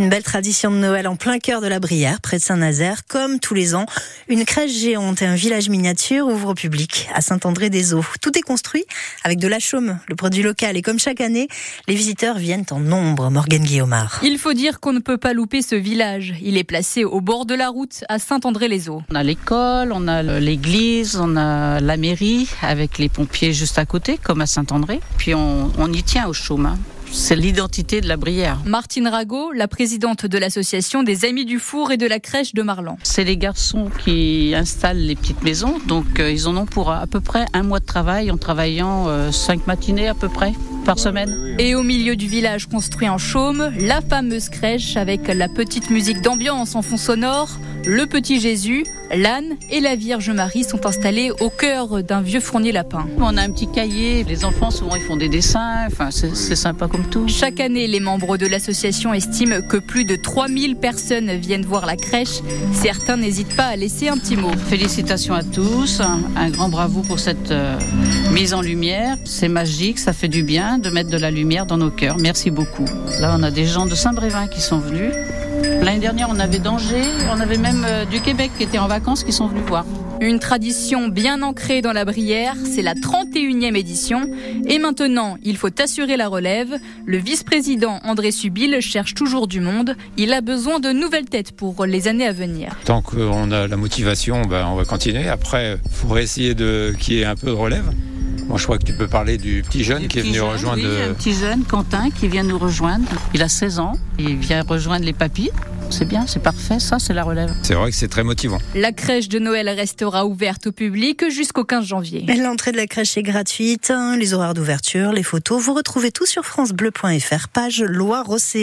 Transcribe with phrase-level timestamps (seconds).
[0.00, 3.06] Une belle tradition de Noël en plein cœur de la Brière, près de Saint-Nazaire.
[3.06, 3.86] Comme tous les ans,
[4.26, 8.04] une crèche géante et un village miniature ouvrent au public à Saint-André-des-Eaux.
[8.20, 8.84] Tout est construit
[9.22, 10.76] avec de la chaume, le produit local.
[10.76, 11.46] Et comme chaque année,
[11.86, 13.30] les visiteurs viennent en nombre.
[13.30, 14.18] Morgane Guillaumard.
[14.24, 16.34] Il faut dire qu'on ne peut pas louper ce village.
[16.42, 19.04] Il est placé au bord de la route à Saint-André-les-Eaux.
[19.12, 23.86] On a l'école, on a l'église, on a la mairie avec les pompiers juste à
[23.86, 24.98] côté, comme à Saint-André.
[25.18, 26.66] Puis on, on y tient au chaume.
[26.66, 26.78] Hein.
[27.10, 28.58] C'est l'identité de la Brière.
[28.66, 32.62] Martine Rago, la présidente de l'association des Amis du Four et de la crèche de
[32.62, 32.98] Marlan.
[33.02, 37.06] C'est les garçons qui installent les petites maisons, donc euh, ils en ont pour à
[37.06, 40.52] peu près un mois de travail en travaillant euh, cinq matinées à peu près
[40.84, 41.56] par semaine.
[41.58, 46.20] Et au milieu du village construit en chaume, la fameuse crèche avec la petite musique
[46.20, 48.84] d'ambiance en fond sonore, le petit Jésus,
[49.14, 53.06] l'âne et la Vierge Marie sont installés au cœur d'un vieux fournier lapin.
[53.18, 56.88] On a un petit cahier, les enfants souvent ils font des dessins, enfin c'est sympa
[56.88, 57.26] comme tout.
[57.28, 61.96] Chaque année, les membres de l'association estiment que plus de 3000 personnes viennent voir la
[61.96, 62.40] crèche.
[62.72, 64.50] Certains n'hésitent pas à laisser un petit mot.
[64.68, 67.78] Félicitations à tous, un grand bravo pour cette euh,
[68.32, 69.16] mise en lumière.
[69.24, 72.16] C'est magique, ça fait du bien de mettre de la lumière dans nos cœurs.
[72.18, 72.84] Merci beaucoup.
[73.20, 75.12] Là on a des gens de Saint-Brévin qui sont venus.
[75.82, 79.24] L'année dernière, on avait d'Angers, on avait même euh, du Québec qui étaient en vacances
[79.24, 79.84] qui sont venus voir.
[80.20, 84.22] Une tradition bien ancrée dans la Brière, c'est la 31e édition.
[84.66, 86.78] Et maintenant, il faut assurer la relève.
[87.04, 89.96] Le vice-président André Subil cherche toujours du monde.
[90.16, 92.74] Il a besoin de nouvelles têtes pour les années à venir.
[92.84, 95.28] Tant qu'on a la motivation, ben, on va continuer.
[95.28, 97.90] Après, il faudrait essayer de qu'il y ait un peu de relève.
[98.46, 100.82] Moi, je crois que tu peux parler du petit jeune qui est venu rejoindre.
[100.82, 103.08] Oui, un petit jeune, Quentin, qui vient nous rejoindre.
[103.32, 103.94] Il a 16 ans.
[104.18, 105.50] Il vient rejoindre les papilles.
[105.90, 107.52] C'est bien, c'est parfait, ça c'est la relève.
[107.62, 108.58] C'est vrai que c'est très motivant.
[108.74, 112.26] La crèche de Noël restera ouverte au public jusqu'au 15 janvier.
[112.36, 116.26] L'entrée de la crèche est gratuite, hein, les horaires d'ouverture, les photos, vous retrouvez tout
[116.26, 118.62] sur francebleu.fr, page Loire-Océan.